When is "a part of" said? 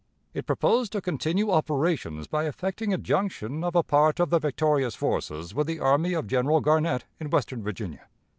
3.75-4.31